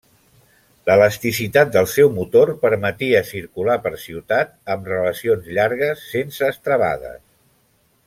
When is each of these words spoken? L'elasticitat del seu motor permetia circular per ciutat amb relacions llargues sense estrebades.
L'elasticitat 0.89 1.69
del 1.75 1.89
seu 1.91 2.09
motor 2.15 2.53
permetia 2.65 3.21
circular 3.29 3.77
per 3.85 3.93
ciutat 4.07 4.59
amb 4.77 4.93
relacions 4.95 5.55
llargues 5.59 6.05
sense 6.19 6.51
estrebades. 6.57 7.27